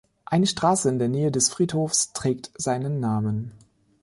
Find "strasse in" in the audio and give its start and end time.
0.47-0.97